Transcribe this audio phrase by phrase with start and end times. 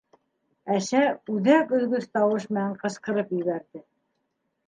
[0.75, 1.01] Әсә
[1.33, 3.85] үҙәк өҙгөс тауыш менән ҡысҡырып ебәрҙе.